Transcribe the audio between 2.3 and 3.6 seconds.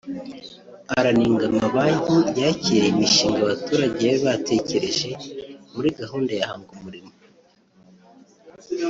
yakiriye imishinga